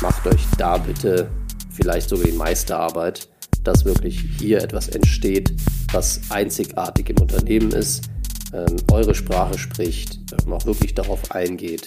macht 0.00 0.26
euch 0.26 0.44
da 0.58 0.78
bitte 0.78 1.30
vielleicht 1.70 2.08
sogar 2.08 2.26
die 2.26 2.32
Meisterarbeit, 2.32 3.28
dass 3.64 3.84
wirklich 3.84 4.24
hier 4.38 4.62
etwas 4.62 4.88
entsteht, 4.88 5.54
was 5.92 6.20
einzigartig 6.30 7.10
im 7.10 7.18
Unternehmen 7.18 7.72
ist, 7.72 8.08
ähm, 8.52 8.76
eure 8.90 9.14
Sprache 9.14 9.58
spricht, 9.58 10.20
ähm, 10.32 10.52
auch 10.52 10.64
wirklich 10.66 10.94
darauf 10.94 11.30
eingeht, 11.32 11.86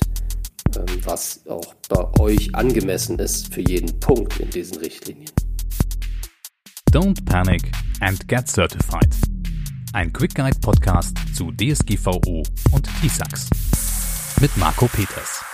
ähm, 0.76 0.86
was 1.04 1.42
auch 1.48 1.74
bei 1.88 2.20
euch 2.20 2.54
angemessen 2.54 3.18
ist 3.20 3.54
für 3.54 3.61
jeden 3.61 4.00
Punkt 4.00 4.39
in 4.39 4.50
diesen 4.50 4.78
Richtlinien. 4.78 5.32
Don't 6.91 7.23
panic 7.26 7.71
and 8.02 8.28
get 8.28 8.48
certified. 8.48 9.16
Ein 9.94 10.12
Quick 10.14 10.36
Guide 10.36 10.60
Podcast 10.60 11.16
zu 11.36 11.52
DSGVO 11.52 12.44
und 12.71 12.89
TISAX 13.02 13.50
mit 14.39 14.55
Marco 14.57 14.88
Peters. 14.88 15.48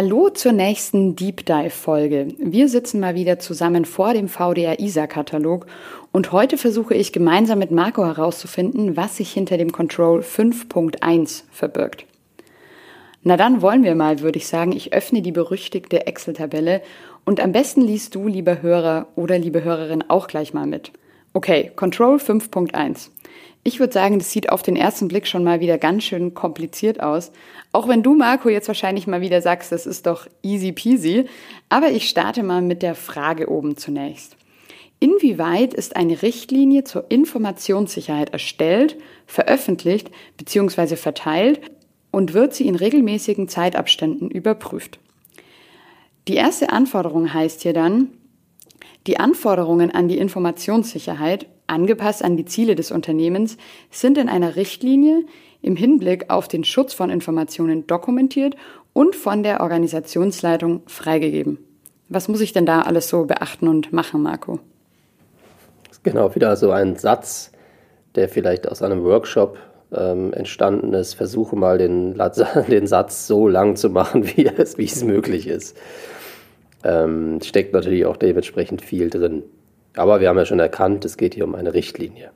Hallo 0.00 0.28
zur 0.28 0.52
nächsten 0.52 1.16
Deep 1.16 1.44
Dive 1.44 1.70
Folge. 1.70 2.28
Wir 2.38 2.68
sitzen 2.68 3.00
mal 3.00 3.16
wieder 3.16 3.40
zusammen 3.40 3.84
vor 3.84 4.14
dem 4.14 4.28
VDR 4.28 4.78
ISA 4.78 5.08
Katalog 5.08 5.66
und 6.12 6.30
heute 6.30 6.56
versuche 6.56 6.94
ich 6.94 7.12
gemeinsam 7.12 7.58
mit 7.58 7.72
Marco 7.72 8.04
herauszufinden, 8.04 8.96
was 8.96 9.16
sich 9.16 9.32
hinter 9.32 9.56
dem 9.56 9.72
Control 9.72 10.20
5.1 10.20 11.42
verbirgt. 11.50 12.06
Na 13.24 13.36
dann 13.36 13.60
wollen 13.60 13.82
wir 13.82 13.96
mal, 13.96 14.20
würde 14.20 14.38
ich 14.38 14.46
sagen, 14.46 14.70
ich 14.70 14.92
öffne 14.92 15.20
die 15.20 15.32
berüchtigte 15.32 16.06
Excel-Tabelle 16.06 16.80
und 17.24 17.40
am 17.40 17.50
besten 17.50 17.80
liest 17.80 18.14
du, 18.14 18.28
lieber 18.28 18.62
Hörer 18.62 19.08
oder 19.16 19.36
liebe 19.36 19.64
Hörerin, 19.64 20.04
auch 20.06 20.28
gleich 20.28 20.54
mal 20.54 20.68
mit. 20.68 20.92
Okay, 21.32 21.72
Control 21.74 22.18
5.1. 22.18 23.10
Ich 23.64 23.80
würde 23.80 23.92
sagen, 23.92 24.18
das 24.18 24.30
sieht 24.30 24.50
auf 24.50 24.62
den 24.62 24.76
ersten 24.76 25.08
Blick 25.08 25.26
schon 25.26 25.44
mal 25.44 25.60
wieder 25.60 25.78
ganz 25.78 26.04
schön 26.04 26.32
kompliziert 26.32 27.02
aus. 27.02 27.32
Auch 27.72 27.88
wenn 27.88 28.02
du, 28.02 28.14
Marco, 28.14 28.48
jetzt 28.48 28.68
wahrscheinlich 28.68 29.06
mal 29.06 29.20
wieder 29.20 29.42
sagst, 29.42 29.72
das 29.72 29.86
ist 29.86 30.06
doch 30.06 30.26
easy 30.42 30.72
peasy. 30.72 31.26
Aber 31.68 31.90
ich 31.90 32.08
starte 32.08 32.42
mal 32.42 32.62
mit 32.62 32.82
der 32.82 32.94
Frage 32.94 33.50
oben 33.50 33.76
zunächst. 33.76 34.36
Inwieweit 35.00 35.74
ist 35.74 35.96
eine 35.96 36.22
Richtlinie 36.22 36.84
zur 36.84 37.10
Informationssicherheit 37.10 38.30
erstellt, 38.30 38.96
veröffentlicht 39.26 40.10
bzw. 40.38 40.96
verteilt 40.96 41.60
und 42.10 42.34
wird 42.34 42.54
sie 42.54 42.66
in 42.66 42.74
regelmäßigen 42.74 43.48
Zeitabständen 43.48 44.30
überprüft? 44.30 44.98
Die 46.26 46.34
erste 46.34 46.70
Anforderung 46.70 47.32
heißt 47.32 47.62
hier 47.62 47.72
dann, 47.72 48.08
die 49.06 49.20
Anforderungen 49.20 49.90
an 49.90 50.08
die 50.08 50.18
Informationssicherheit 50.18 51.46
angepasst 51.68 52.24
an 52.24 52.36
die 52.36 52.44
Ziele 52.44 52.74
des 52.74 52.90
Unternehmens, 52.90 53.56
sind 53.90 54.18
in 54.18 54.28
einer 54.28 54.56
Richtlinie 54.56 55.24
im 55.62 55.76
Hinblick 55.76 56.30
auf 56.30 56.48
den 56.48 56.64
Schutz 56.64 56.94
von 56.94 57.10
Informationen 57.10 57.86
dokumentiert 57.86 58.56
und 58.92 59.14
von 59.14 59.42
der 59.42 59.60
Organisationsleitung 59.60 60.82
freigegeben. 60.86 61.58
Was 62.08 62.28
muss 62.28 62.40
ich 62.40 62.52
denn 62.52 62.66
da 62.66 62.82
alles 62.82 63.08
so 63.08 63.26
beachten 63.26 63.68
und 63.68 63.92
machen, 63.92 64.22
Marco? 64.22 64.60
Genau, 66.02 66.34
wieder 66.34 66.56
so 66.56 66.70
ein 66.70 66.96
Satz, 66.96 67.52
der 68.14 68.28
vielleicht 68.28 68.68
aus 68.68 68.82
einem 68.82 69.04
Workshop 69.04 69.58
ähm, 69.92 70.32
entstanden 70.32 70.94
ist. 70.94 71.14
Versuche 71.14 71.56
mal 71.56 71.78
den, 71.78 72.14
den 72.68 72.86
Satz 72.86 73.26
so 73.26 73.48
lang 73.48 73.76
zu 73.76 73.90
machen, 73.90 74.26
wie 74.36 74.46
es, 74.46 74.78
wie 74.78 74.84
es 74.84 75.04
möglich 75.04 75.46
ist. 75.46 75.76
Ähm, 76.84 77.40
steckt 77.42 77.72
natürlich 77.72 78.06
auch 78.06 78.16
dementsprechend 78.16 78.82
viel 78.82 79.10
drin. 79.10 79.42
Aber 79.98 80.20
wir 80.20 80.28
haben 80.28 80.38
ja 80.38 80.46
schon 80.46 80.60
erkannt, 80.60 81.04
es 81.04 81.16
geht 81.16 81.34
hier 81.34 81.44
um 81.44 81.54
eine 81.54 81.74
Richtlinie. 81.74 82.30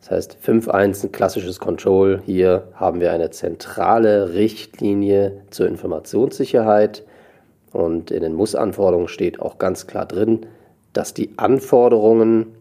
Das 0.00 0.10
heißt, 0.10 0.38
5.1 0.44 1.04
ein 1.04 1.12
klassisches 1.12 1.58
Control. 1.58 2.20
Hier 2.26 2.68
haben 2.74 3.00
wir 3.00 3.12
eine 3.12 3.30
zentrale 3.30 4.34
Richtlinie 4.34 5.42
zur 5.50 5.66
Informationssicherheit. 5.66 7.04
Und 7.72 8.10
in 8.10 8.22
den 8.22 8.34
Muss-Anforderungen 8.34 9.08
steht 9.08 9.40
auch 9.40 9.58
ganz 9.58 9.86
klar 9.86 10.04
drin, 10.04 10.46
dass 10.92 11.14
die 11.14 11.30
Anforderungen 11.38 12.54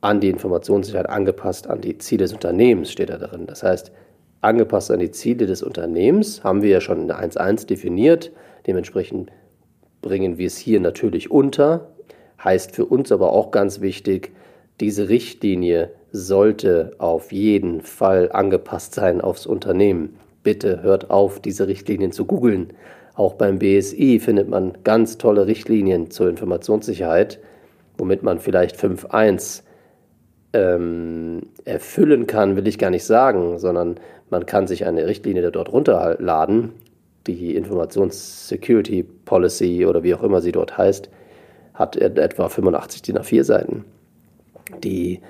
an 0.00 0.20
die 0.20 0.28
Informationssicherheit 0.28 1.08
angepasst 1.08 1.68
an 1.68 1.80
die 1.80 1.98
Ziele 1.98 2.24
des 2.24 2.32
Unternehmens 2.32 2.90
steht 2.90 3.10
da 3.10 3.18
drin. 3.18 3.46
Das 3.46 3.62
heißt, 3.62 3.92
angepasst 4.40 4.90
an 4.90 5.00
die 5.00 5.10
Ziele 5.10 5.46
des 5.46 5.62
Unternehmens 5.62 6.44
haben 6.44 6.62
wir 6.62 6.70
ja 6.70 6.80
schon 6.80 7.02
in 7.02 7.10
1.1 7.10 7.66
definiert. 7.66 8.30
Dementsprechend 8.66 9.30
bringen 10.00 10.38
wir 10.38 10.46
es 10.46 10.58
hier 10.58 10.80
natürlich 10.80 11.30
unter 11.30 11.88
heißt 12.44 12.74
für 12.74 12.86
uns 12.86 13.12
aber 13.12 13.32
auch 13.32 13.50
ganz 13.50 13.80
wichtig, 13.80 14.32
diese 14.80 15.08
Richtlinie 15.08 15.90
sollte 16.12 16.92
auf 16.98 17.32
jeden 17.32 17.80
Fall 17.80 18.30
angepasst 18.32 18.94
sein 18.94 19.20
aufs 19.20 19.46
Unternehmen. 19.46 20.16
Bitte 20.42 20.82
hört 20.82 21.10
auf, 21.10 21.40
diese 21.40 21.68
Richtlinien 21.68 22.12
zu 22.12 22.24
googeln. 22.24 22.72
Auch 23.14 23.34
beim 23.34 23.58
BSI 23.58 24.18
findet 24.18 24.48
man 24.48 24.78
ganz 24.84 25.18
tolle 25.18 25.46
Richtlinien 25.46 26.10
zur 26.10 26.28
Informationssicherheit, 26.28 27.38
womit 27.96 28.22
man 28.22 28.40
vielleicht 28.40 28.76
5.1 28.76 29.62
ähm, 30.54 31.42
erfüllen 31.64 32.26
kann, 32.26 32.56
will 32.56 32.66
ich 32.66 32.78
gar 32.78 32.90
nicht 32.90 33.04
sagen, 33.04 33.58
sondern 33.58 33.96
man 34.30 34.46
kann 34.46 34.66
sich 34.66 34.86
eine 34.86 35.06
Richtlinie 35.06 35.50
dort 35.50 35.72
runterladen, 35.72 36.72
die 37.26 37.54
Informationssecurity 37.54 39.04
Policy 39.24 39.86
oder 39.86 40.02
wie 40.02 40.14
auch 40.14 40.22
immer 40.22 40.40
sie 40.40 40.52
dort 40.52 40.76
heißt, 40.76 41.10
hat 41.74 41.96
etwa 41.96 42.48
85 42.48 43.02
DIN 43.02 43.18
A4 43.18 43.44
Seiten. 43.44 43.84
Die 44.82 45.20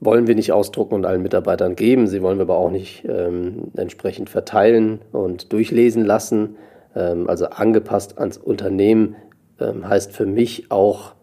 wollen 0.00 0.26
wir 0.26 0.34
nicht 0.34 0.52
ausdrucken 0.52 0.94
und 0.94 1.04
allen 1.04 1.22
Mitarbeitern 1.22 1.76
geben. 1.76 2.06
Sie 2.06 2.22
wollen 2.22 2.38
wir 2.38 2.42
aber 2.42 2.56
auch 2.56 2.70
nicht 2.70 3.04
ähm, 3.08 3.72
entsprechend 3.76 4.30
verteilen 4.30 5.00
und 5.12 5.52
durchlesen 5.52 6.04
lassen. 6.04 6.56
Ähm, 6.94 7.28
also 7.28 7.46
angepasst 7.46 8.18
ans 8.18 8.36
Unternehmen 8.36 9.16
ähm, 9.60 9.88
heißt 9.88 10.12
für 10.12 10.26
mich 10.26 10.70
auch 10.70 11.14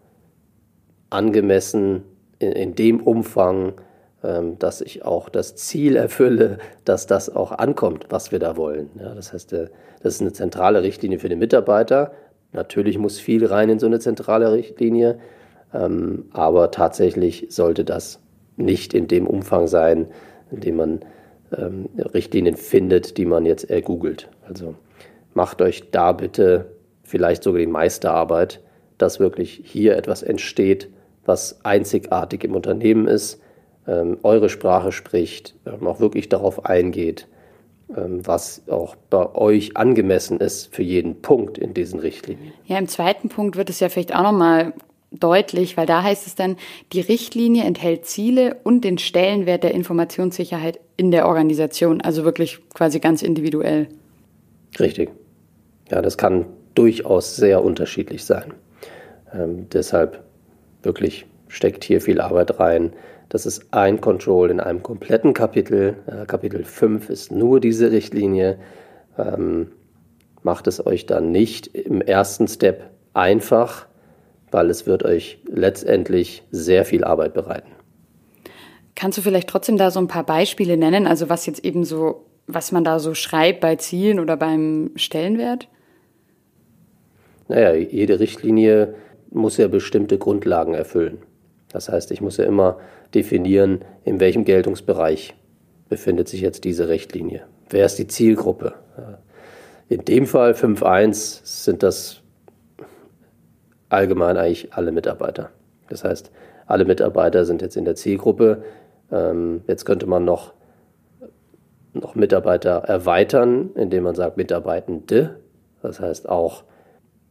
angemessen 1.10 2.02
in, 2.38 2.52
in 2.52 2.74
dem 2.74 3.00
Umfang, 3.00 3.74
ähm, 4.22 4.58
dass 4.58 4.80
ich 4.80 5.04
auch 5.04 5.28
das 5.28 5.56
Ziel 5.56 5.96
erfülle, 5.96 6.58
dass 6.84 7.06
das 7.06 7.34
auch 7.34 7.52
ankommt, 7.52 8.06
was 8.10 8.32
wir 8.32 8.38
da 8.38 8.56
wollen. 8.56 8.90
Ja, 8.98 9.14
das 9.14 9.32
heißt, 9.32 9.52
äh, 9.54 9.68
das 10.02 10.14
ist 10.14 10.20
eine 10.20 10.32
zentrale 10.32 10.82
Richtlinie 10.82 11.18
für 11.18 11.28
den 11.28 11.38
Mitarbeiter, 11.38 12.12
Natürlich 12.56 12.98
muss 12.98 13.20
viel 13.20 13.44
rein 13.44 13.68
in 13.68 13.78
so 13.78 13.86
eine 13.86 14.00
zentrale 14.00 14.50
Richtlinie, 14.50 15.18
ähm, 15.74 16.24
aber 16.32 16.70
tatsächlich 16.70 17.48
sollte 17.50 17.84
das 17.84 18.18
nicht 18.56 18.94
in 18.94 19.08
dem 19.08 19.26
Umfang 19.26 19.68
sein, 19.68 20.06
in 20.50 20.60
dem 20.60 20.76
man 20.76 21.00
ähm, 21.56 21.90
Richtlinien 22.14 22.56
findet, 22.56 23.18
die 23.18 23.26
man 23.26 23.44
jetzt 23.44 23.70
ergoogelt. 23.70 24.30
Also 24.48 24.74
macht 25.34 25.60
euch 25.60 25.90
da 25.90 26.12
bitte 26.12 26.72
vielleicht 27.02 27.42
sogar 27.42 27.60
die 27.60 27.66
Meisterarbeit, 27.66 28.62
dass 28.96 29.20
wirklich 29.20 29.60
hier 29.62 29.94
etwas 29.94 30.22
entsteht, 30.22 30.88
was 31.26 31.62
einzigartig 31.62 32.42
im 32.42 32.54
Unternehmen 32.54 33.06
ist, 33.06 33.38
ähm, 33.86 34.16
eure 34.22 34.48
Sprache 34.48 34.92
spricht, 34.92 35.54
ähm, 35.66 35.86
auch 35.86 36.00
wirklich 36.00 36.30
darauf 36.30 36.64
eingeht 36.64 37.28
was 37.88 38.62
auch 38.68 38.96
bei 39.10 39.34
euch 39.34 39.76
angemessen 39.76 40.40
ist 40.40 40.74
für 40.74 40.82
jeden 40.82 41.22
Punkt 41.22 41.56
in 41.56 41.72
diesen 41.72 42.00
Richtlinien. 42.00 42.52
Ja, 42.64 42.78
im 42.78 42.88
zweiten 42.88 43.28
Punkt 43.28 43.56
wird 43.56 43.70
es 43.70 43.80
ja 43.80 43.88
vielleicht 43.88 44.14
auch 44.14 44.22
nochmal 44.22 44.72
deutlich, 45.12 45.76
weil 45.76 45.86
da 45.86 46.02
heißt 46.02 46.26
es 46.26 46.34
dann, 46.34 46.56
die 46.92 47.00
Richtlinie 47.00 47.64
enthält 47.64 48.06
Ziele 48.06 48.56
und 48.64 48.82
den 48.82 48.98
Stellenwert 48.98 49.62
der 49.62 49.72
Informationssicherheit 49.72 50.80
in 50.96 51.10
der 51.10 51.26
Organisation, 51.26 52.00
also 52.00 52.24
wirklich 52.24 52.58
quasi 52.70 52.98
ganz 52.98 53.22
individuell. 53.22 53.88
Richtig. 54.80 55.10
Ja, 55.90 56.02
das 56.02 56.18
kann 56.18 56.46
durchaus 56.74 57.36
sehr 57.36 57.64
unterschiedlich 57.64 58.24
sein. 58.24 58.52
Ähm, 59.32 59.68
deshalb 59.72 60.24
wirklich 60.82 61.26
steckt 61.48 61.84
hier 61.84 62.00
viel 62.00 62.20
Arbeit 62.20 62.58
rein, 62.58 62.92
das 63.28 63.46
ist 63.46 63.72
ein 63.72 64.00
Control 64.00 64.50
in 64.50 64.60
einem 64.60 64.82
kompletten 64.82 65.34
Kapitel. 65.34 65.96
Äh, 66.06 66.26
Kapitel 66.26 66.64
5 66.64 67.10
ist 67.10 67.32
nur 67.32 67.60
diese 67.60 67.90
Richtlinie. 67.90 68.58
Ähm, 69.18 69.72
macht 70.42 70.66
es 70.68 70.84
euch 70.86 71.06
dann 71.06 71.32
nicht 71.32 71.66
im 71.66 72.00
ersten 72.00 72.46
Step 72.46 72.90
einfach, 73.14 73.86
weil 74.50 74.70
es 74.70 74.86
wird 74.86 75.04
euch 75.04 75.40
letztendlich 75.46 76.44
sehr 76.50 76.84
viel 76.84 77.02
Arbeit 77.02 77.34
bereiten. 77.34 77.72
Kannst 78.94 79.18
du 79.18 79.22
vielleicht 79.22 79.48
trotzdem 79.48 79.76
da 79.76 79.90
so 79.90 79.98
ein 79.98 80.08
paar 80.08 80.24
Beispiele 80.24 80.76
nennen, 80.76 81.06
also 81.06 81.28
was 81.28 81.46
jetzt 81.46 81.64
eben 81.64 81.84
so, 81.84 82.24
was 82.46 82.72
man 82.72 82.84
da 82.84 82.98
so 82.98 83.12
schreibt 83.12 83.60
bei 83.60 83.76
Zielen 83.76 84.20
oder 84.20 84.36
beim 84.36 84.92
Stellenwert? 84.94 85.68
Naja, 87.48 87.74
jede 87.74 88.20
Richtlinie 88.20 88.94
muss 89.30 89.56
ja 89.56 89.68
bestimmte 89.68 90.16
Grundlagen 90.16 90.74
erfüllen. 90.74 91.18
Das 91.70 91.88
heißt, 91.88 92.10
ich 92.10 92.20
muss 92.20 92.36
ja 92.36 92.44
immer 92.44 92.78
definieren, 93.14 93.84
in 94.04 94.20
welchem 94.20 94.44
Geltungsbereich 94.44 95.34
befindet 95.88 96.28
sich 96.28 96.40
jetzt 96.40 96.64
diese 96.64 96.88
Richtlinie. 96.88 97.44
Wer 97.68 97.86
ist 97.86 97.98
die 97.98 98.06
Zielgruppe? 98.06 98.74
In 99.88 100.04
dem 100.04 100.26
Fall 100.26 100.52
5.1 100.52 101.40
sind 101.44 101.82
das 101.82 102.22
allgemein 103.88 104.36
eigentlich 104.36 104.72
alle 104.72 104.92
Mitarbeiter. 104.92 105.50
Das 105.88 106.02
heißt, 106.02 106.32
alle 106.66 106.84
Mitarbeiter 106.84 107.44
sind 107.44 107.62
jetzt 107.62 107.76
in 107.76 107.84
der 107.84 107.94
Zielgruppe. 107.94 108.64
Ähm, 109.12 109.62
jetzt 109.68 109.84
könnte 109.84 110.06
man 110.06 110.24
noch 110.24 110.54
noch 112.02 112.14
Mitarbeiter 112.14 112.82
erweitern, 112.86 113.70
indem 113.74 114.04
man 114.04 114.14
sagt 114.14 114.36
Mitarbeitende. 114.36 115.40
Das 115.82 116.00
heißt 116.00 116.28
auch 116.28 116.64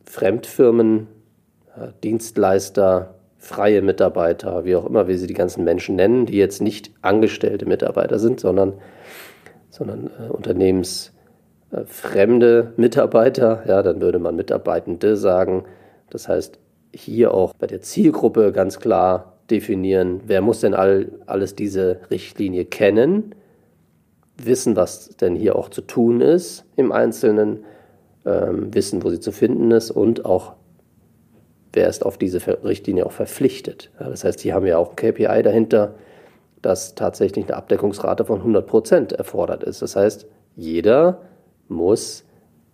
Fremdfirmen, 0.04 1.08
Dienstleister, 2.04 3.16
freie 3.38 3.82
Mitarbeiter, 3.82 4.66
wie 4.66 4.76
auch 4.76 4.86
immer 4.86 5.08
wir 5.08 5.18
sie 5.18 5.28
die 5.28 5.34
ganzen 5.34 5.64
Menschen 5.64 5.96
nennen, 5.96 6.26
die 6.26 6.38
jetzt 6.38 6.62
nicht 6.62 6.92
angestellte 7.02 7.66
Mitarbeiter 7.66 8.20
sind, 8.20 8.40
sondern, 8.40 8.74
sondern 9.70 10.10
äh, 10.20 10.30
unternehmensfremde 10.30 12.74
Mitarbeiter. 12.78 13.64
Ja, 13.68 13.84
dann 13.84 14.02
würde 14.02 14.20
man 14.20 14.36
Mitarbeitende 14.36 15.18
sagen. 15.18 15.66
Das 16.10 16.28
heißt, 16.28 16.60
hier 16.94 17.34
auch 17.34 17.54
bei 17.54 17.68
der 17.68 17.82
Zielgruppe 17.82 18.52
ganz 18.52 18.80
klar 18.80 19.36
definieren, 19.50 20.22
wer 20.26 20.42
muss 20.42 20.62
denn 20.62 20.74
all, 20.74 21.12
alles 21.26 21.56
diese 21.56 22.00
Richtlinie 22.10 22.66
kennen, 22.66 23.36
wissen, 24.38 24.76
was 24.76 25.16
denn 25.18 25.36
hier 25.36 25.56
auch 25.56 25.70
zu 25.70 25.82
tun 25.82 26.22
ist 26.22 26.66
im 26.76 26.92
Einzelnen, 26.92 27.64
ähm, 28.26 28.74
wissen, 28.74 29.04
wo 29.04 29.10
sie 29.10 29.20
zu 29.20 29.32
finden 29.32 29.72
ist 29.72 29.92
und 29.92 30.26
auch, 30.26 30.55
wer 31.76 31.88
ist 31.88 32.06
auf 32.06 32.18
diese 32.18 32.42
Richtlinie 32.64 33.06
auch 33.06 33.12
verpflichtet. 33.12 33.92
Ja, 34.00 34.10
das 34.10 34.24
heißt, 34.24 34.40
hier 34.42 34.54
haben 34.54 34.66
wir 34.66 34.80
auch 34.80 34.92
ein 34.92 34.96
KPI 34.96 35.44
dahinter, 35.44 35.96
dass 36.62 36.96
tatsächlich 36.96 37.46
eine 37.46 37.58
Abdeckungsrate 37.58 38.26
von 38.26 38.40
100 38.40 38.66
Prozent 38.66 39.12
erfordert 39.14 39.64
ist. 39.64 39.82
Das 39.82 39.96
heißt, 39.96 40.26
jeder 40.56 41.22
muss 41.68 42.24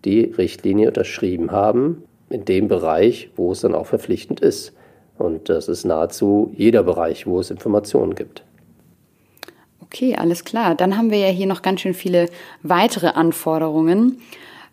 die 0.06 0.24
Richtlinie 0.24 0.88
unterschrieben 0.88 1.52
haben 1.52 2.04
in 2.30 2.46
dem 2.46 2.68
Bereich, 2.68 3.30
wo 3.36 3.52
es 3.52 3.62
dann 3.62 3.76
auch 3.76 3.88
verpflichtend 3.88 4.40
ist. 4.40 4.74
Und 5.18 5.50
das 5.50 5.68
ist 5.68 5.86
nahezu 5.86 6.52
jeder 6.56 6.84
Bereich, 6.84 7.28
wo 7.28 7.40
es 7.40 7.52
Informationen 7.52 8.16
gibt. 8.16 8.44
Okay, 9.82 10.16
alles 10.16 10.46
klar. 10.46 10.74
Dann 10.74 10.98
haben 10.98 11.12
wir 11.12 11.18
ja 11.18 11.28
hier 11.28 11.48
noch 11.48 11.62
ganz 11.62 11.82
schön 11.82 11.94
viele 11.94 12.30
weitere 12.64 13.08
Anforderungen. 13.08 14.22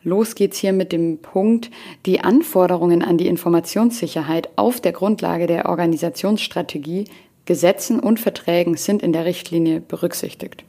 Los 0.04 0.34
geht's 0.34 0.58
hier 0.58 0.72
mit 0.72 0.92
dem 0.92 1.18
Punkt, 1.18 1.70
die 2.06 2.20
Anforderungen 2.20 3.02
an 3.02 3.18
die 3.18 3.26
Informationssicherheit 3.26 4.48
auf 4.56 4.80
der 4.80 4.92
Grundlage 4.92 5.46
der 5.46 5.68
Organisationsstrategie, 5.68 7.04
Gesetzen 7.46 7.98
und 7.98 8.20
Verträgen 8.20 8.76
sind 8.76 9.02
in 9.02 9.12
der 9.12 9.24
Richtlinie 9.24 9.80
berücksichtigt. 9.80 10.64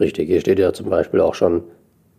Richtig, 0.00 0.28
hier 0.28 0.40
steht 0.40 0.58
ja 0.58 0.72
zum 0.72 0.88
Beispiel 0.88 1.20
auch 1.20 1.34
schon 1.34 1.64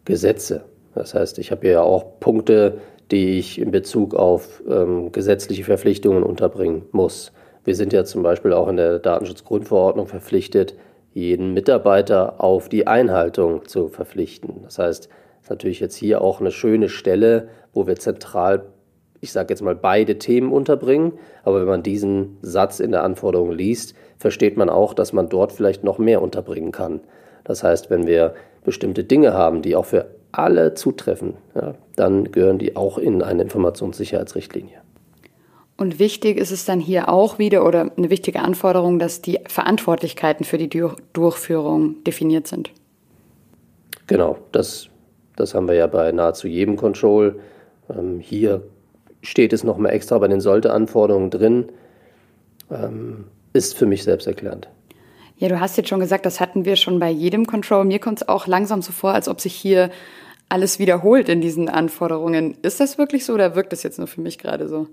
Gesetze. 0.06 0.66
Das 0.94 1.14
heißt, 1.14 1.40
ich 1.40 1.52
habe 1.52 1.62
hier 1.62 1.72
ja 1.72 1.82
auch 1.82 2.20
Punkte, 2.20 2.80
die 3.12 3.38
ich 3.38 3.60
in 3.60 3.72
Bezug 3.72 4.14
auf 4.16 4.62
ähm, 4.70 5.12
gesetzliche 5.12 5.64
Verpflichtungen 5.64 6.24
unterbringen 6.24 6.84
muss. 6.92 7.32
Wir 7.64 7.76
sind 7.76 7.94
ja 7.94 8.06
zum 8.06 8.24
Beispiel 8.24 8.54
auch 8.54 8.68
in 8.68 8.78
der 8.78 9.00
Datenschutzgrundverordnung 9.00 10.08
verpflichtet, 10.08 10.76
jeden 11.14 11.54
Mitarbeiter 11.54 12.44
auf 12.44 12.70
die 12.70 12.88
Einhaltung 12.88 13.66
zu 13.68 13.88
verpflichten. 13.88 14.62
Das 14.64 14.78
heißt, 14.80 15.10
ist 15.46 15.52
natürlich 15.52 15.80
jetzt 15.80 15.96
hier 15.96 16.24
auch 16.24 16.40
eine 16.40 16.50
schöne 16.50 16.90
Stelle, 16.90 17.50
wo 17.72 17.86
wir 17.86 17.98
zentral, 17.98 18.66
ich 19.22 19.32
sage 19.32 19.54
jetzt 19.54 19.62
mal, 19.62 19.76
beide 19.76 20.18
Themen 20.18 20.52
unterbringen. 20.52 21.14
Aber 21.44 21.60
wenn 21.60 21.68
man 21.68 21.84
diesen 21.84 22.38
Satz 22.42 22.80
in 22.80 22.90
der 22.90 23.04
Anforderung 23.04 23.52
liest, 23.52 23.94
versteht 24.18 24.58
man 24.58 24.72
auch, 24.72 24.96
dass 24.96 25.14
man 25.14 25.30
dort 25.30 25.52
vielleicht 25.52 25.84
noch 25.84 26.00
mehr 26.00 26.24
unterbringen 26.24 26.72
kann. 26.72 27.02
Das 27.44 27.64
heißt, 27.64 27.92
wenn 27.92 28.08
wir 28.08 28.34
bestimmte 28.64 29.04
Dinge 29.04 29.36
haben, 29.36 29.62
die 29.62 29.76
auch 29.76 29.86
für 29.86 30.08
alle 30.32 30.74
zutreffen, 30.74 31.36
ja, 31.54 31.76
dann 31.96 32.32
gehören 32.32 32.58
die 32.58 32.76
auch 32.76 32.98
in 32.98 33.22
eine 33.22 33.44
Informationssicherheitsrichtlinie. 33.44 34.82
Und 35.78 36.00
wichtig 36.00 36.40
ist 36.40 36.52
es 36.52 36.66
dann 36.66 36.80
hier 36.80 37.08
auch 37.08 37.38
wieder 37.38 37.68
oder 37.68 37.92
eine 37.96 38.10
wichtige 38.10 38.40
Anforderung, 38.40 38.98
dass 38.98 39.22
die 39.22 39.42
Verantwortlichkeiten 39.48 40.44
für 40.44 40.58
die 40.58 40.70
Durchführung 41.14 42.04
definiert 42.04 42.48
sind. 42.48 42.72
Genau, 44.08 44.40
das, 44.52 44.90
das 45.36 45.54
haben 45.54 45.68
wir 45.68 45.76
ja 45.76 45.88
bei 45.88 46.12
nahezu 46.12 46.48
jedem 46.48 46.76
Control. 46.76 47.40
Ähm, 47.90 48.20
hier 48.20 48.64
steht 49.22 49.54
es 49.54 49.64
nochmal 49.64 49.94
extra 49.94 50.18
bei 50.18 50.28
den 50.28 50.42
Sollte-Anforderungen 50.42 51.30
drin. 51.30 51.70
Ähm, 52.72 53.26
ist 53.54 53.78
für 53.78 53.86
mich 53.86 54.04
selbsterklärend. 54.04 54.70
Ja, 55.38 55.50
du 55.50 55.60
hast 55.60 55.78
jetzt 55.78 55.90
schon 55.90 56.00
gesagt, 56.00 56.26
das 56.26 56.40
hatten 56.40 56.66
wir 56.66 56.76
schon 56.76 57.00
bei 57.00 57.10
jedem 57.10 57.46
Control. 57.46 57.86
Mir 57.86 58.00
kommt 58.00 58.22
es 58.22 58.28
auch 58.28 58.48
langsam 58.48 58.82
so 58.82 58.92
vor, 58.92 59.12
als 59.12 59.28
ob 59.28 59.42
sich 59.42 59.54
hier 59.54 59.90
alles 60.48 60.80
wiederholt 60.80 61.28
in 61.28 61.42
diesen 61.42 61.70
Anforderungen. 61.70 62.58
Ist 62.62 62.80
das 62.80 62.98
wirklich 62.98 63.26
so 63.26 63.34
oder 63.34 63.56
wirkt 63.56 63.74
das 63.74 63.84
jetzt 63.84 63.98
nur 63.98 64.08
für 64.08 64.22
mich 64.22 64.38
gerade 64.38 64.68
so? 64.68 64.88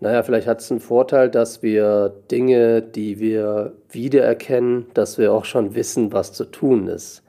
Naja, 0.00 0.22
vielleicht 0.22 0.46
hat 0.46 0.60
es 0.60 0.70
einen 0.70 0.80
Vorteil, 0.80 1.30
dass 1.30 1.62
wir 1.62 2.12
Dinge, 2.30 2.82
die 2.82 3.18
wir 3.18 3.72
wiedererkennen, 3.88 4.86
dass 4.92 5.16
wir 5.16 5.32
auch 5.32 5.46
schon 5.46 5.74
wissen, 5.74 6.12
was 6.12 6.34
zu 6.34 6.44
tun 6.44 6.86
ist. 6.86 7.22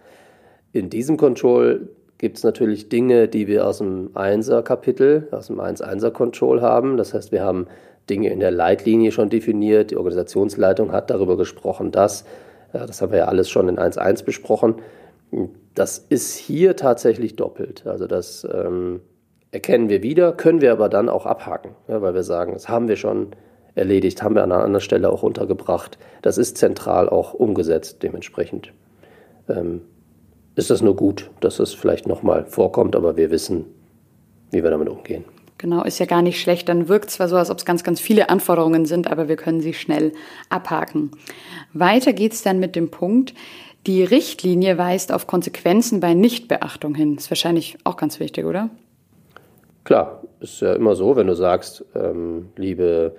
In 0.74 0.90
diesem 0.90 1.18
Control 1.18 1.90
gibt 2.18 2.38
es 2.38 2.44
natürlich 2.44 2.90
Dinge, 2.90 3.28
die 3.28 3.48
wir 3.48 3.68
aus 3.68 3.78
dem 3.78 4.10
1er-Kapitel, 4.14 5.28
aus 5.32 5.48
dem 5.48 5.60
1-1er-Control 5.60 6.62
haben. 6.62 6.98
Das 6.98 7.14
heißt, 7.14 7.32
wir 7.32 7.44
haben 7.44 7.68
Dinge 8.10 8.30
in 8.30 8.40
der 8.40 8.52
Leitlinie 8.52 9.12
schon 9.12 9.30
definiert. 9.30 9.92
Die 9.92 9.98
Organisationsleitung 9.98 10.92
hat 10.92 11.10
darüber 11.10 11.38
gesprochen, 11.38 11.92
dass, 11.92 12.26
das 12.74 13.02
haben 13.02 13.12
wir 13.12 13.20
ja 13.20 13.26
alles 13.26 13.50
schon 13.50 13.70
in 13.70 13.78
1.1 13.78 14.26
besprochen. 14.26 14.76
Das 15.76 16.00
ist 16.10 16.36
hier 16.36 16.76
tatsächlich 16.76 17.36
doppelt. 17.36 17.86
Also 17.86 18.08
das 18.08 18.48
ähm, 18.52 19.02
erkennen 19.52 19.90
wir 19.90 20.02
wieder, 20.02 20.32
können 20.32 20.62
wir 20.62 20.72
aber 20.72 20.90
dann 20.90 21.10
auch 21.10 21.26
abhaken, 21.26 21.72
ja, 21.88 22.02
weil 22.02 22.14
wir 22.14 22.24
sagen, 22.24 22.54
das 22.54 22.70
haben 22.70 22.88
wir 22.88 22.96
schon 22.96 23.28
erledigt, 23.76 24.24
haben 24.24 24.36
wir 24.36 24.44
an 24.44 24.52
einer 24.52 24.64
anderen 24.64 24.82
Stelle 24.82 25.12
auch 25.12 25.22
untergebracht. 25.22 26.00
Das 26.22 26.38
ist 26.38 26.58
zentral 26.58 27.10
auch 27.10 27.34
umgesetzt. 27.34 28.02
Dementsprechend 28.02 28.74
ähm, 29.50 29.82
ist 30.58 30.72
das 30.72 30.82
nur 30.82 30.96
gut, 30.96 31.30
dass 31.40 31.60
es 31.60 31.74
vielleicht 31.74 32.08
nochmal 32.08 32.46
vorkommt, 32.46 32.96
aber 32.96 33.16
wir 33.16 33.30
wissen, 33.30 33.66
wie 34.52 34.64
wir 34.64 34.72
damit 34.72 34.90
umgehen. 34.90 35.24
Genau, 35.60 35.84
ist 35.84 36.00
ja 36.00 36.06
gar 36.06 36.22
nicht 36.22 36.42
schlecht. 36.42 36.68
Dann 36.68 36.88
wirkt 36.88 37.10
zwar 37.10 37.30
so, 37.30 37.36
als 37.36 37.50
ob 37.50 37.58
es 37.60 37.66
ganz, 37.66 37.84
ganz 37.84 38.00
viele 38.00 38.30
Anforderungen 38.30 38.86
sind, 38.86 39.10
aber 39.10 39.28
wir 39.28 39.36
können 39.36 39.62
sie 39.62 39.74
schnell 39.74 40.14
abhaken. 40.50 41.12
Weiter 41.74 42.12
geht's 42.12 42.42
dann 42.42 42.60
mit 42.60 42.76
dem 42.76 42.90
Punkt, 42.90 43.34
die 43.86 44.04
Richtlinie 44.04 44.78
weist 44.78 45.12
auf 45.12 45.28
Konsequenzen 45.28 46.00
bei 46.00 46.14
Nichtbeachtung 46.14 46.96
hin. 46.96 47.16
Ist 47.16 47.32
wahrscheinlich 47.32 47.78
auch 47.84 47.96
ganz 47.96 48.20
wichtig, 48.20 48.46
oder? 48.46 48.70
Klar, 49.84 50.24
ist 50.40 50.62
ja 50.62 50.74
immer 50.74 50.96
so, 50.96 51.16
wenn 51.16 51.28
du 51.28 51.36
sagst, 51.36 51.86
ähm, 51.96 52.50
liebe 52.56 53.16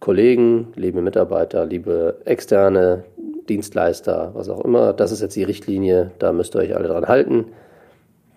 Kollegen, 0.00 0.68
liebe 0.76 1.02
Mitarbeiter, 1.02 1.66
liebe 1.66 2.22
externe 2.24 3.04
Dienstleister, 3.48 4.30
was 4.34 4.48
auch 4.48 4.64
immer, 4.64 4.92
das 4.92 5.12
ist 5.12 5.22
jetzt 5.22 5.36
die 5.36 5.44
Richtlinie, 5.44 6.12
da 6.18 6.32
müsst 6.32 6.54
ihr 6.54 6.60
euch 6.60 6.76
alle 6.76 6.88
dran 6.88 7.08
halten 7.08 7.46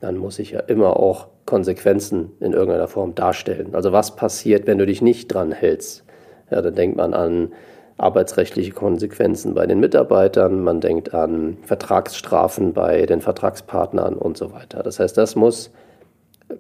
dann 0.01 0.17
muss 0.17 0.39
ich 0.39 0.51
ja 0.51 0.59
immer 0.59 0.97
auch 0.97 1.27
Konsequenzen 1.45 2.31
in 2.39 2.53
irgendeiner 2.53 2.87
Form 2.87 3.15
darstellen. 3.15 3.73
Also 3.73 3.91
was 3.91 4.15
passiert, 4.15 4.67
wenn 4.67 4.77
du 4.77 4.85
dich 4.85 5.01
nicht 5.01 5.27
dran 5.33 5.51
hältst? 5.51 6.03
Ja, 6.49 6.61
dann 6.61 6.75
denkt 6.75 6.97
man 6.97 7.13
an 7.13 7.53
arbeitsrechtliche 7.97 8.71
Konsequenzen 8.71 9.53
bei 9.53 9.67
den 9.67 9.79
Mitarbeitern, 9.79 10.63
man 10.63 10.81
denkt 10.81 11.13
an 11.13 11.57
Vertragsstrafen 11.63 12.73
bei 12.73 13.05
den 13.05 13.21
Vertragspartnern 13.21 14.15
und 14.15 14.37
so 14.37 14.51
weiter. 14.51 14.81
Das 14.81 14.99
heißt, 14.99 15.17
das 15.17 15.35
muss 15.35 15.71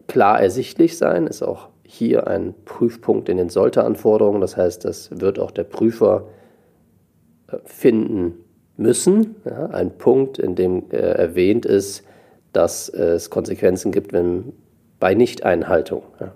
klar 0.07 0.39
ersichtlich 0.39 0.97
sein, 0.97 1.25
ist 1.25 1.41
auch 1.41 1.69
hier 1.83 2.27
ein 2.27 2.53
Prüfpunkt 2.65 3.27
in 3.27 3.37
den 3.37 3.49
Sollte-Anforderungen. 3.49 4.39
Das 4.39 4.55
heißt, 4.55 4.85
das 4.85 5.09
wird 5.19 5.39
auch 5.39 5.51
der 5.51 5.63
Prüfer 5.63 6.25
äh, 7.47 7.57
finden 7.65 8.35
müssen. 8.81 9.35
Ja, 9.45 9.67
ein 9.67 9.91
Punkt, 9.97 10.39
in 10.39 10.55
dem 10.55 10.83
äh, 10.91 10.97
erwähnt 10.97 11.65
ist, 11.65 12.03
dass 12.53 12.89
es 12.89 13.29
Konsequenzen 13.29 13.91
gibt, 13.91 14.13
wenn 14.13 14.53
bei 14.99 15.13
Nichteinhaltung. 15.13 16.03
Ja. 16.19 16.31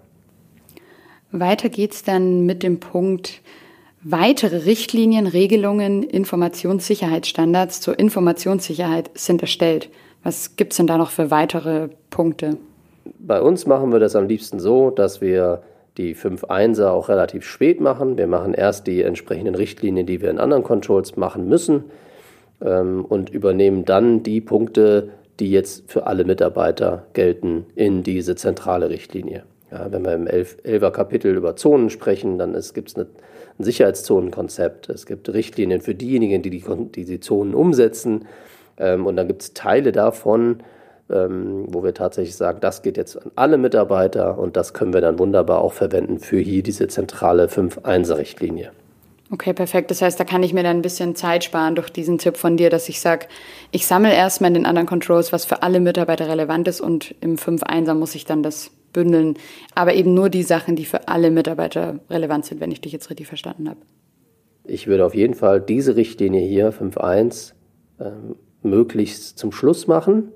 Weiter 1.32 1.70
geht 1.70 1.94
es 1.94 2.04
dann 2.04 2.46
mit 2.46 2.64
dem 2.64 2.80
Punkt 2.80 3.42
weitere 4.02 4.66
Richtlinien, 4.66 5.28
Regelungen, 5.28 6.04
Informationssicherheitsstandards 6.04 7.82
zur 7.82 7.98
Informationssicherheit 7.98 9.10
sind 9.16 9.42
erstellt. 9.42 9.90
Was 10.24 10.56
gibt 10.56 10.74
es 10.74 10.78
denn 10.78 10.88
da 10.88 10.98
noch 10.98 11.10
für 11.10 11.32
weitere 11.32 11.90
Punkte? 12.10 12.58
Bei 13.20 13.42
uns 13.42 13.66
machen 13.66 13.92
wir 13.92 14.00
das 14.00 14.16
am 14.16 14.28
liebsten 14.28 14.60
so, 14.60 14.90
dass 14.90 15.22
wir 15.22 15.62
die 15.98 16.16
5.1er 16.16 16.90
auch 16.90 17.10
relativ 17.10 17.46
spät 17.46 17.80
machen. 17.82 18.18
Wir 18.18 18.28
machen 18.28 18.54
erst 18.54 18.88
die 18.88 19.02
entsprechenden 19.02 19.56
Richtlinien, 19.56 20.06
die 20.06 20.22
wir 20.22 20.30
in 20.30 20.40
anderen 20.40 20.64
Controls 20.64 21.16
machen 21.16 21.48
müssen 21.48 21.86
ähm, 22.62 23.06
und 23.06 23.30
übernehmen 23.30 23.86
dann 23.86 24.24
die 24.24 24.42
Punkte, 24.42 25.10
die 25.40 25.52
jetzt 25.52 25.92
für 25.92 26.08
alle 26.08 26.24
Mitarbeiter 26.24 27.08
gelten 27.14 27.66
in 27.76 28.04
diese 28.04 28.36
zentrale 28.36 28.90
Richtlinie. 28.90 29.44
Ja, 29.72 29.92
wenn 29.92 30.06
wir 30.06 30.14
im 30.14 30.28
11er 30.28 30.92
Kapitel 30.92 31.36
über 31.36 31.56
Zonen 31.56 31.90
sprechen, 31.90 32.38
dann 32.38 32.54
gibt 32.74 32.90
es 32.90 32.98
ein 32.98 33.08
Sicherheitszonenkonzept. 33.60 34.90
Es 34.90 35.06
gibt 35.06 35.28
Richtlinien 35.34 35.82
für 35.82 35.96
diejenigen, 35.96 36.42
die 36.42 36.50
die, 36.50 36.64
die, 36.96 37.06
die 37.06 37.20
Zonen 37.20 37.54
umsetzen. 37.54 38.28
Ähm, 38.78 39.06
und 39.06 39.16
dann 39.16 39.28
gibt 39.28 39.42
es 39.42 39.54
Teile 39.54 39.92
davon, 39.92 40.60
ähm, 41.10 41.66
wo 41.68 41.84
wir 41.84 41.94
tatsächlich 41.94 42.36
sagen, 42.36 42.60
das 42.62 42.82
geht 42.82 42.98
jetzt 42.98 43.22
an 43.22 43.32
alle 43.36 43.58
Mitarbeiter 43.58 44.38
und 44.38 44.56
das 44.56 44.74
können 44.74 44.94
wir 44.94 45.02
dann 45.02 45.20
wunderbar 45.20 45.62
auch 45.62 45.74
verwenden 45.74 46.20
für 46.20 46.40
hier 46.40 46.64
diese 46.64 46.88
zentrale 46.88 47.48
5.1er-Richtlinie. 47.48 48.72
Okay, 49.32 49.54
perfekt. 49.54 49.90
Das 49.90 50.02
heißt, 50.02 50.20
da 50.20 50.24
kann 50.24 50.44
ich 50.44 50.54
mir 50.54 50.62
dann 50.62 50.78
ein 50.78 50.82
bisschen 50.84 51.16
Zeit 51.16 51.44
sparen 51.44 51.76
durch 51.76 51.90
diesen 51.90 52.20
Tipp 52.20 52.38
von 52.38 52.58
dir, 52.58 52.70
dass 52.70 52.90
ich 52.90 53.02
sage, 53.02 53.26
ich 53.72 53.88
sammle 53.88 54.14
erstmal 54.14 54.50
in 54.50 54.54
den 54.54 54.66
anderen 54.68 54.88
Controls, 54.88 55.34
was 55.34 55.46
für 55.46 55.64
alle 55.64 55.80
Mitarbeiter 55.80 56.28
relevant 56.28 56.68
ist 56.68 56.80
und 56.80 57.16
im 57.22 57.36
5.1er 57.38 57.96
muss 57.96 58.14
ich 58.14 58.26
dann 58.26 58.44
das 58.44 58.70
bündeln. 58.94 59.36
Aber 59.74 59.96
eben 59.96 60.14
nur 60.14 60.30
die 60.30 60.44
Sachen, 60.44 60.76
die 60.76 60.86
für 60.86 61.08
alle 61.08 61.32
Mitarbeiter 61.32 62.00
relevant 62.10 62.46
sind, 62.46 62.62
wenn 62.62 62.72
ich 62.72 62.82
dich 62.82 62.92
jetzt 62.92 63.10
richtig 63.10 63.28
verstanden 63.28 63.68
habe. 63.68 63.80
Ich 64.64 64.88
würde 64.88 65.06
auf 65.06 65.16
jeden 65.16 65.34
Fall 65.34 65.60
diese 65.60 65.96
Richtlinie 65.96 66.42
hier, 66.42 66.72
5.1, 66.72 67.54
ähm, 68.00 68.36
möglichst 68.62 69.40
zum 69.40 69.52
Schluss 69.52 69.88
machen, 69.88 70.32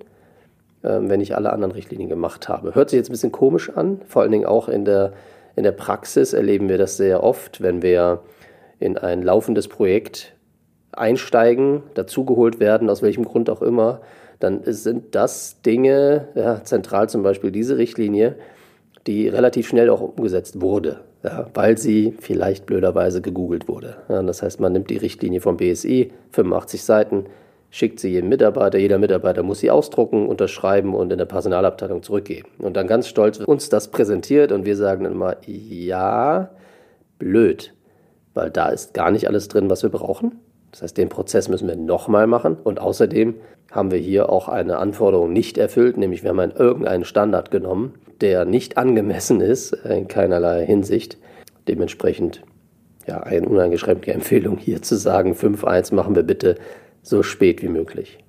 ähm, 0.84 1.10
wenn 1.10 1.22
ich 1.22 1.36
alle 1.36 1.54
anderen 1.54 1.72
Richtlinien 1.72 2.10
gemacht 2.10 2.50
habe. 2.50 2.74
Hört 2.74 2.90
sich 2.90 2.98
jetzt 2.98 3.10
ein 3.10 3.14
bisschen 3.14 3.32
komisch 3.32 3.70
an, 3.70 4.02
vor 4.08 4.24
allen 4.24 4.32
Dingen 4.32 4.46
auch 4.46 4.68
in 4.68 4.84
der, 4.86 5.14
in 5.56 5.64
der 5.64 5.72
Praxis 5.72 6.34
erleben 6.34 6.70
wir 6.70 6.78
das 6.78 6.98
sehr 6.98 7.24
oft, 7.24 7.62
wenn 7.62 7.82
wir 7.82 8.22
in 8.80 8.98
ein 8.98 9.22
laufendes 9.22 9.68
Projekt 9.68 10.34
einsteigen, 10.92 11.84
dazugeholt 11.94 12.60
werden, 12.60 12.90
aus 12.90 13.02
welchem 13.02 13.26
Grund 13.26 13.50
auch 13.50 13.62
immer, 13.62 14.02
dann 14.40 14.62
sind 14.66 15.16
das 15.16 15.62
Dinge, 15.62 16.30
ja, 16.36 16.64
zentral 16.64 17.10
zum 17.10 17.24
Beispiel 17.24 17.52
diese 17.52 17.78
Richtlinie, 17.78 18.36
die 19.06 19.28
relativ 19.28 19.68
schnell 19.68 19.90
auch 19.90 20.02
umgesetzt 20.02 20.62
wurde, 20.62 21.02
ja, 21.24 21.48
weil 21.54 21.78
sie 21.78 22.16
vielleicht 22.20 22.66
blöderweise 22.66 23.22
gegoogelt 23.22 23.68
wurde. 23.68 23.98
Ja, 24.08 24.22
das 24.24 24.42
heißt, 24.42 24.60
man 24.60 24.74
nimmt 24.74 24.90
die 24.90 24.98
Richtlinie 24.98 25.42
vom 25.42 25.58
BSI, 25.58 26.12
85 26.32 26.84
Seiten, 26.84 27.26
schickt 27.70 28.00
sie 28.00 28.10
jedem 28.10 28.30
Mitarbeiter, 28.30 28.78
jeder 28.78 28.98
Mitarbeiter 28.98 29.44
muss 29.44 29.60
sie 29.60 29.70
ausdrucken, 29.70 30.28
unterschreiben 30.28 30.96
und 30.96 31.12
in 31.12 31.18
der 31.18 31.26
Personalabteilung 31.26 32.02
zurückgeben. 32.02 32.50
Und 32.60 32.78
dann 32.78 32.88
ganz 32.88 33.08
stolz 33.08 33.40
uns 33.40 33.70
das 33.70 33.90
präsentiert 33.90 34.52
und 34.52 34.66
wir 34.66 34.76
sagen 34.76 35.04
dann 35.04 35.14
immer, 35.14 35.36
ja, 35.46 36.50
blöd 37.20 37.74
weil 38.34 38.50
da 38.50 38.70
ist 38.70 38.94
gar 38.94 39.12
nicht 39.12 39.28
alles 39.28 39.48
drin, 39.48 39.70
was 39.70 39.84
wir 39.84 39.90
brauchen. 39.90 40.40
Das 40.72 40.82
heißt, 40.82 40.98
den 40.98 41.10
Prozess 41.10 41.50
müssen 41.50 41.68
wir 41.68 41.76
nochmal 41.76 42.28
machen. 42.28 42.56
Und 42.64 42.80
außerdem 42.80 43.36
haben 43.72 43.92
wir 43.92 43.98
hier 43.98 44.30
auch 44.30 44.48
eine 44.48 44.78
Anforderung 44.78 45.34
nicht 45.34 45.58
erfüllt, 45.58 45.98
nämlich 45.98 46.24
wir 46.24 46.30
haben 46.32 46.52
irgendeinen 46.52 47.06
Standard 47.06 47.52
genommen, 47.52 47.94
der 48.22 48.46
nicht 48.46 48.78
angemessen 48.78 49.42
ist 49.42 49.74
in 49.74 50.08
keinerlei 50.08 50.66
Hinsicht. 50.66 51.18
Dementsprechend 51.68 52.42
ja, 53.08 53.22
eine 53.22 53.48
uneingeschränkte 53.48 54.14
Empfehlung 54.14 54.58
hier 54.58 54.82
zu 54.82 54.96
sagen, 54.96 55.34
5.1 55.34 55.94
machen 55.96 56.16
wir 56.16 56.24
bitte 56.24 56.56
so 57.02 57.24
spät 57.24 57.62
wie 57.64 57.70
möglich. 57.70 58.20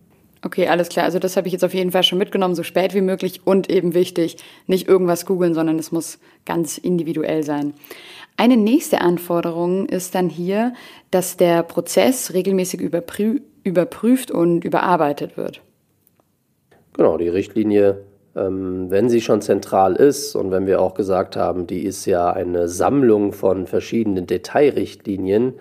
Okay, 0.42 0.68
alles 0.68 0.88
klar. 0.88 1.04
Also 1.04 1.18
das 1.18 1.36
habe 1.36 1.48
ich 1.48 1.52
jetzt 1.52 1.64
auf 1.64 1.74
jeden 1.74 1.92
Fall 1.92 2.02
schon 2.02 2.18
mitgenommen, 2.18 2.54
so 2.54 2.62
spät 2.62 2.94
wie 2.94 3.02
möglich 3.02 3.42
und 3.44 3.68
eben 3.68 3.92
wichtig, 3.92 4.38
nicht 4.66 4.88
irgendwas 4.88 5.26
googeln, 5.26 5.52
sondern 5.52 5.78
es 5.78 5.92
muss 5.92 6.18
ganz 6.46 6.78
individuell 6.78 7.42
sein. 7.42 7.74
Eine 8.36 8.56
nächste 8.56 9.02
Anforderung 9.02 9.86
ist 9.86 10.14
dann 10.14 10.30
hier, 10.30 10.72
dass 11.10 11.36
der 11.36 11.62
Prozess 11.62 12.32
regelmäßig 12.32 12.80
überprü 12.80 13.40
überprüft 13.62 14.30
und 14.30 14.64
überarbeitet 14.64 15.36
wird. 15.36 15.60
Genau, 16.94 17.18
die 17.18 17.28
Richtlinie, 17.28 17.98
ähm, 18.34 18.86
wenn 18.88 19.10
sie 19.10 19.20
schon 19.20 19.42
zentral 19.42 19.96
ist 19.96 20.34
und 20.34 20.50
wenn 20.50 20.66
wir 20.66 20.80
auch 20.80 20.94
gesagt 20.94 21.36
haben, 21.36 21.66
die 21.66 21.84
ist 21.84 22.06
ja 22.06 22.32
eine 22.32 22.68
Sammlung 22.68 23.34
von 23.34 23.66
verschiedenen 23.66 24.26
Detailrichtlinien, 24.26 25.54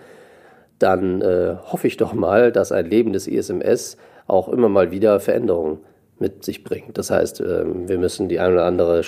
dann 0.78 1.20
äh, 1.20 1.56
hoffe 1.62 1.88
ich 1.88 1.98
doch 1.98 2.14
mal, 2.14 2.52
dass 2.52 2.72
ein 2.72 2.86
lebendes 2.86 3.26
ISMS 3.26 3.98
auch 4.30 4.48
immer 4.48 4.68
mal 4.68 4.90
wieder 4.90 5.20
Veränderungen 5.20 5.78
mit 6.18 6.44
sich 6.44 6.64
bringt. 6.64 6.98
Das 6.98 7.10
heißt, 7.10 7.40
äh, 7.40 7.64
wir 7.88 7.98
müssen 7.98 8.28
die 8.28 8.38
eine 8.38 8.54
oder 8.54 8.64
andere 8.64 9.02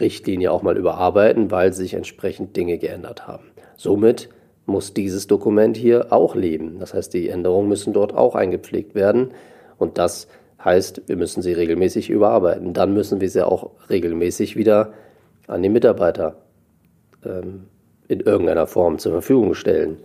Richtlinie 0.00 0.50
auch 0.50 0.62
mal 0.62 0.76
überarbeiten, 0.76 1.50
weil 1.50 1.72
sich 1.72 1.94
entsprechend 1.94 2.56
Dinge 2.56 2.78
geändert 2.78 3.28
haben. 3.28 3.44
Somit 3.76 4.28
muss 4.66 4.94
dieses 4.94 5.26
Dokument 5.26 5.76
hier 5.76 6.12
auch 6.12 6.34
leben. 6.34 6.78
Das 6.78 6.94
heißt, 6.94 7.12
die 7.12 7.28
Änderungen 7.28 7.68
müssen 7.68 7.92
dort 7.92 8.14
auch 8.14 8.34
eingepflegt 8.34 8.94
werden. 8.94 9.30
Und 9.78 9.98
das 9.98 10.28
heißt, 10.64 11.02
wir 11.06 11.16
müssen 11.16 11.42
sie 11.42 11.52
regelmäßig 11.52 12.10
überarbeiten. 12.10 12.72
Dann 12.72 12.94
müssen 12.94 13.20
wir 13.20 13.28
sie 13.28 13.46
auch 13.46 13.70
regelmäßig 13.88 14.56
wieder 14.56 14.92
an 15.46 15.62
die 15.62 15.68
Mitarbeiter 15.68 16.36
ähm, 17.24 17.64
in 18.08 18.20
irgendeiner 18.20 18.66
Form 18.66 18.98
zur 18.98 19.12
Verfügung 19.12 19.54
stellen. 19.54 19.98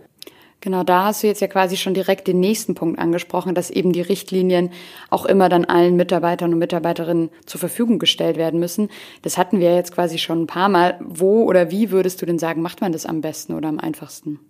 Genau, 0.60 0.82
da 0.82 1.04
hast 1.04 1.22
du 1.22 1.26
jetzt 1.26 1.40
ja 1.40 1.48
quasi 1.48 1.76
schon 1.76 1.94
direkt 1.94 2.26
den 2.26 2.40
nächsten 2.40 2.74
Punkt 2.74 2.98
angesprochen, 2.98 3.54
dass 3.54 3.70
eben 3.70 3.92
die 3.92 4.00
Richtlinien 4.00 4.70
auch 5.10 5.24
immer 5.26 5.48
dann 5.48 5.64
allen 5.64 5.96
Mitarbeitern 5.96 6.52
und 6.52 6.58
Mitarbeiterinnen 6.58 7.30
zur 7.44 7.60
Verfügung 7.60 7.98
gestellt 7.98 8.36
werden 8.36 8.58
müssen. 8.58 8.88
Das 9.22 9.38
hatten 9.38 9.60
wir 9.60 9.74
jetzt 9.74 9.92
quasi 9.92 10.18
schon 10.18 10.42
ein 10.42 10.46
paar 10.46 10.68
Mal. 10.68 10.98
Wo 11.04 11.44
oder 11.44 11.70
wie 11.70 11.90
würdest 11.90 12.20
du 12.20 12.26
denn 12.26 12.38
sagen, 12.38 12.62
macht 12.62 12.80
man 12.80 12.92
das 12.92 13.06
am 13.06 13.20
besten 13.20 13.54
oder 13.54 13.68
am 13.68 13.78
einfachsten? 13.78 14.40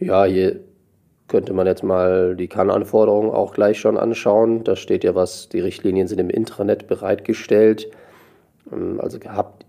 Ja, 0.00 0.24
hier 0.24 0.60
könnte 1.28 1.52
man 1.52 1.66
jetzt 1.66 1.84
mal 1.84 2.34
die 2.34 2.48
Kann-Anforderungen 2.48 3.30
auch 3.30 3.54
gleich 3.54 3.78
schon 3.78 3.96
anschauen. 3.96 4.64
Da 4.64 4.76
steht 4.76 5.04
ja 5.04 5.14
was, 5.14 5.48
die 5.48 5.60
Richtlinien 5.60 6.08
sind 6.08 6.18
im 6.18 6.30
Intranet 6.30 6.88
bereitgestellt. 6.88 7.90
Ähm, 8.72 9.00
also 9.00 9.18
habt 9.28 9.66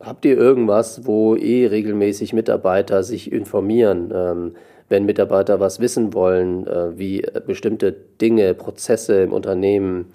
Habt 0.00 0.24
ihr 0.24 0.36
irgendwas, 0.36 1.06
wo 1.06 1.36
eh 1.36 1.66
regelmäßig 1.66 2.32
Mitarbeiter 2.32 3.02
sich 3.02 3.32
informieren, 3.32 4.12
ähm, 4.14 4.52
wenn 4.88 5.06
Mitarbeiter 5.06 5.58
was 5.58 5.80
wissen 5.80 6.12
wollen, 6.12 6.66
äh, 6.66 6.98
wie 6.98 7.26
bestimmte 7.46 7.92
Dinge, 8.20 8.54
Prozesse 8.54 9.22
im 9.22 9.32
Unternehmen 9.32 10.12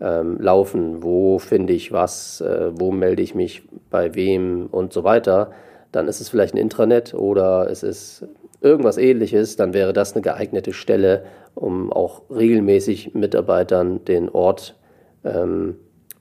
ähm, 0.00 0.38
laufen, 0.40 1.02
wo 1.02 1.38
finde 1.38 1.72
ich 1.72 1.92
was, 1.92 2.40
äh, 2.40 2.70
wo 2.72 2.92
melde 2.92 3.22
ich 3.22 3.34
mich 3.34 3.62
bei 3.90 4.14
wem 4.14 4.68
und 4.70 4.92
so 4.92 5.04
weiter, 5.04 5.50
dann 5.92 6.08
ist 6.08 6.20
es 6.20 6.28
vielleicht 6.28 6.54
ein 6.54 6.58
Intranet 6.58 7.14
oder 7.14 7.68
es 7.70 7.82
ist 7.82 8.26
irgendwas 8.60 8.98
ähnliches, 8.98 9.56
dann 9.56 9.74
wäre 9.74 9.92
das 9.92 10.14
eine 10.14 10.22
geeignete 10.22 10.72
Stelle, 10.72 11.24
um 11.54 11.92
auch 11.92 12.22
regelmäßig 12.30 13.14
Mitarbeitern 13.14 14.04
den 14.04 14.28
Ort 14.28 14.76
ähm, 15.24 15.76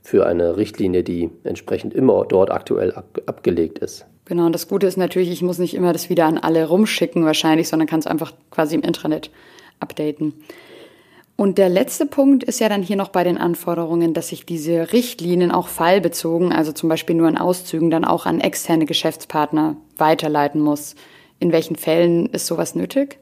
für 0.05 0.27
eine 0.27 0.55
Richtlinie, 0.55 1.03
die 1.03 1.31
entsprechend 1.43 1.95
immer 1.95 2.25
dort 2.25 2.51
aktuell 2.51 2.93
ab 2.93 3.19
abgelegt 3.25 3.79
ist. 3.79 4.05
Genau, 4.25 4.45
und 4.45 4.53
das 4.53 4.67
Gute 4.67 4.85
ist 4.85 4.97
natürlich, 4.97 5.31
ich 5.31 5.41
muss 5.41 5.57
nicht 5.57 5.73
immer 5.73 5.93
das 5.93 6.09
wieder 6.09 6.25
an 6.25 6.37
alle 6.37 6.67
rumschicken 6.67 7.25
wahrscheinlich, 7.25 7.67
sondern 7.67 7.87
kann 7.87 7.99
es 7.99 8.07
einfach 8.07 8.31
quasi 8.51 8.75
im 8.75 8.81
Intranet 8.81 9.31
updaten. 9.79 10.33
Und 11.35 11.57
der 11.57 11.69
letzte 11.69 12.05
Punkt 12.05 12.43
ist 12.43 12.59
ja 12.59 12.69
dann 12.69 12.83
hier 12.83 12.95
noch 12.95 13.09
bei 13.09 13.23
den 13.23 13.37
Anforderungen, 13.37 14.13
dass 14.13 14.31
ich 14.31 14.45
diese 14.45 14.93
Richtlinien 14.93 15.51
auch 15.51 15.67
fallbezogen, 15.67 16.53
also 16.53 16.71
zum 16.71 16.87
Beispiel 16.87 17.15
nur 17.15 17.27
an 17.27 17.37
Auszügen, 17.37 17.89
dann 17.89 18.05
auch 18.05 18.27
an 18.27 18.39
externe 18.39 18.85
Geschäftspartner 18.85 19.75
weiterleiten 19.97 20.61
muss. 20.61 20.95
In 21.39 21.51
welchen 21.51 21.75
Fällen 21.75 22.27
ist 22.27 22.45
sowas 22.45 22.75
nötig? 22.75 23.17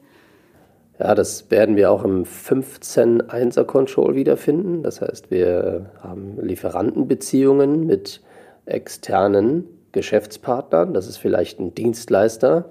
Ja, 0.98 1.16
das 1.16 1.50
werden 1.50 1.74
wir 1.76 1.90
auch 1.90 2.04
im 2.04 2.24
15.1er 2.24 3.64
Control 3.64 4.14
wiederfinden. 4.14 4.82
Das 4.84 5.00
heißt, 5.00 5.30
wir 5.30 5.86
haben 6.00 6.38
Lieferantenbeziehungen 6.40 7.84
mit 7.84 8.20
externen 8.64 9.64
Geschäftspartnern. 9.90 10.94
Das 10.94 11.08
ist 11.08 11.16
vielleicht 11.16 11.58
ein 11.58 11.74
Dienstleister. 11.74 12.66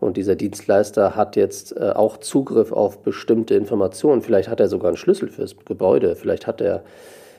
Und 0.00 0.16
dieser 0.16 0.36
Dienstleister 0.36 1.14
hat 1.14 1.36
jetzt 1.36 1.76
äh, 1.76 1.90
auch 1.90 2.16
Zugriff 2.16 2.72
auf 2.72 3.02
bestimmte 3.02 3.54
Informationen. 3.54 4.22
Vielleicht 4.22 4.48
hat 4.48 4.60
er 4.60 4.68
sogar 4.68 4.88
einen 4.88 4.96
Schlüssel 4.96 5.28
fürs 5.28 5.54
Gebäude. 5.66 6.16
Vielleicht 6.16 6.46
hat 6.46 6.62
er, 6.62 6.82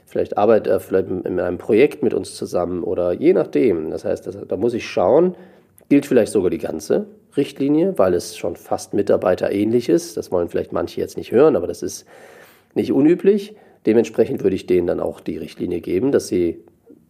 vielleicht 0.06 0.38
arbeitet 0.38 0.68
er 0.68 0.80
vielleicht 0.80 1.10
in 1.10 1.40
einem 1.40 1.58
Projekt 1.58 2.04
mit 2.04 2.14
uns 2.14 2.36
zusammen 2.36 2.84
oder 2.84 3.14
je 3.14 3.34
nachdem. 3.34 3.90
Das 3.90 4.06
heißt, 4.06 4.30
da 4.48 4.58
muss 4.58 4.76
ich 4.76 4.88
schauen, 4.88 5.34
gilt 5.90 6.06
vielleicht 6.06 6.32
sogar 6.32 6.52
die 6.52 6.60
ganze 6.60 7.08
Richtlinie, 7.38 7.98
weil 7.98 8.14
es 8.14 8.38
schon 8.38 8.56
fast 8.56 8.94
mitarbeiterähnlich 8.94 9.90
ist. 9.90 10.18
Das 10.18 10.32
wollen 10.32 10.50
vielleicht 10.50 10.74
manche 10.74 11.00
jetzt 11.00 11.18
nicht 11.18 11.32
hören, 11.32 11.56
aber 11.56 11.68
das 11.68 11.82
ist 11.82 12.06
nicht 12.74 12.92
unüblich. 12.92 13.56
Dementsprechend 13.86 14.44
würde 14.44 14.56
ich 14.56 14.68
denen 14.68 14.88
dann 14.88 15.00
auch 15.00 15.20
die 15.20 15.38
Richtlinie 15.38 15.82
geben, 15.82 16.12
dass 16.12 16.28
sie 16.28 16.60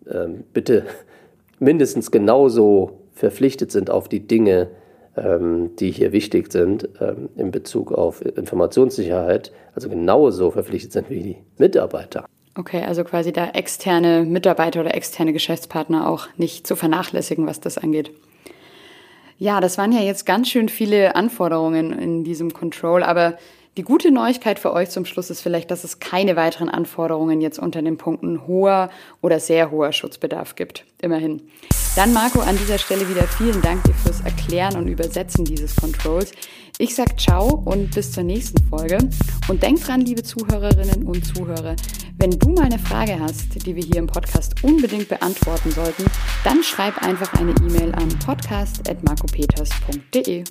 ähm, 0.09 0.43
bitte 0.53 0.85
mindestens 1.59 2.11
genauso 2.11 2.99
verpflichtet 3.13 3.71
sind 3.71 3.89
auf 3.89 4.07
die 4.07 4.25
Dinge, 4.27 4.69
ähm, 5.17 5.71
die 5.77 5.91
hier 5.91 6.11
wichtig 6.11 6.51
sind 6.51 6.87
ähm, 6.99 7.29
in 7.35 7.51
Bezug 7.51 7.91
auf 7.91 8.25
Informationssicherheit, 8.25 9.51
also 9.75 9.89
genauso 9.89 10.51
verpflichtet 10.51 10.93
sind 10.93 11.09
wie 11.09 11.21
die 11.21 11.37
Mitarbeiter. 11.57 12.25
Okay, 12.57 12.83
also 12.83 13.03
quasi 13.03 13.31
da 13.31 13.49
externe 13.51 14.23
Mitarbeiter 14.23 14.81
oder 14.81 14.93
externe 14.93 15.31
Geschäftspartner 15.33 16.09
auch 16.09 16.27
nicht 16.37 16.67
zu 16.67 16.75
vernachlässigen, 16.75 17.47
was 17.47 17.61
das 17.61 17.77
angeht. 17.77 18.11
Ja, 19.41 19.59
das 19.59 19.79
waren 19.79 19.91
ja 19.91 20.01
jetzt 20.01 20.27
ganz 20.27 20.49
schön 20.49 20.69
viele 20.69 21.15
Anforderungen 21.15 21.97
in 21.97 22.23
diesem 22.23 22.53
Control, 22.53 23.01
aber 23.01 23.39
die 23.75 23.81
gute 23.81 24.11
Neuigkeit 24.11 24.59
für 24.59 24.71
euch 24.71 24.91
zum 24.91 25.03
Schluss 25.03 25.31
ist 25.31 25.41
vielleicht, 25.41 25.71
dass 25.71 25.83
es 25.83 25.97
keine 25.97 26.35
weiteren 26.35 26.69
Anforderungen 26.69 27.41
jetzt 27.41 27.57
unter 27.57 27.81
den 27.81 27.97
Punkten 27.97 28.45
hoher 28.45 28.91
oder 29.19 29.39
sehr 29.39 29.71
hoher 29.71 29.93
Schutzbedarf 29.93 30.53
gibt. 30.53 30.85
Immerhin. 31.01 31.41
Dann 31.95 32.13
Marco 32.13 32.39
an 32.41 32.55
dieser 32.55 32.77
Stelle 32.77 33.09
wieder 33.09 33.23
vielen 33.23 33.63
Dank 33.63 33.83
dir 33.85 33.95
fürs 33.95 34.21
Erklären 34.21 34.77
und 34.77 34.87
Übersetzen 34.87 35.43
dieses 35.43 35.75
Controls. 35.75 36.33
Ich 36.77 36.93
sag 36.93 37.19
ciao 37.19 37.63
und 37.65 37.95
bis 37.95 38.11
zur 38.11 38.23
nächsten 38.23 38.63
Folge. 38.69 38.99
Und 39.47 39.63
denk 39.63 39.83
dran, 39.83 40.01
liebe 40.01 40.21
Zuhörerinnen 40.21 41.07
und 41.07 41.25
Zuhörer, 41.25 41.75
wenn 42.21 42.37
du 42.37 42.49
mal 42.49 42.65
eine 42.65 42.77
Frage 42.77 43.19
hast, 43.19 43.65
die 43.65 43.75
wir 43.75 43.83
hier 43.83 43.97
im 43.97 44.05
Podcast 44.05 44.63
unbedingt 44.63 45.09
beantworten 45.09 45.71
sollten, 45.71 46.05
dann 46.43 46.61
schreib 46.61 47.01
einfach 47.01 47.33
eine 47.33 47.49
E-Mail 47.51 47.95
an 47.95 48.09
podcast.marcopeters.de. 48.19 50.43